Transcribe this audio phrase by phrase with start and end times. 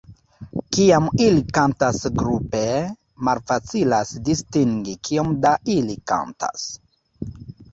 [0.75, 2.61] Kiam ili kantas grupe,
[3.27, 6.69] malfacilas distingi kiom da ili kantas.